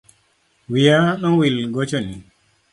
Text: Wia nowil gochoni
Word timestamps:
Wia 0.73 0.99
nowil 1.21 1.55
gochoni 1.73 2.15